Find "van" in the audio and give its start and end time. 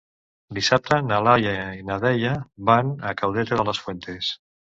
2.71-2.91